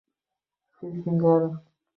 [0.79, 1.53] Fil singari